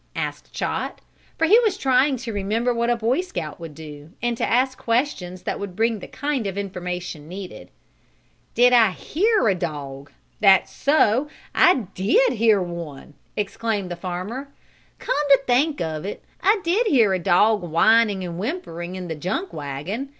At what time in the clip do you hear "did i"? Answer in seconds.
8.55-8.93